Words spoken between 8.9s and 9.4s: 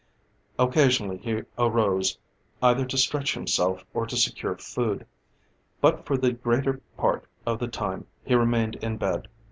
bed.